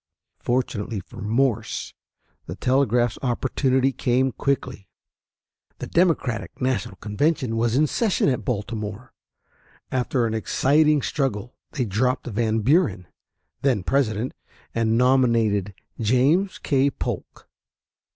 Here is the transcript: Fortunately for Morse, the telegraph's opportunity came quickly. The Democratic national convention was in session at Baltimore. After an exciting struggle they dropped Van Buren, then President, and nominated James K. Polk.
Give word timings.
Fortunately 0.39 0.99
for 0.99 1.21
Morse, 1.21 1.93
the 2.47 2.55
telegraph's 2.55 3.19
opportunity 3.21 3.91
came 3.91 4.31
quickly. 4.31 4.89
The 5.77 5.85
Democratic 5.85 6.59
national 6.59 6.95
convention 6.95 7.55
was 7.55 7.75
in 7.75 7.85
session 7.85 8.27
at 8.27 8.43
Baltimore. 8.43 9.13
After 9.91 10.25
an 10.25 10.33
exciting 10.33 11.03
struggle 11.03 11.53
they 11.73 11.85
dropped 11.85 12.25
Van 12.25 12.61
Buren, 12.61 13.09
then 13.61 13.83
President, 13.83 14.33
and 14.73 14.97
nominated 14.97 15.75
James 15.99 16.57
K. 16.57 16.89
Polk. 16.89 17.47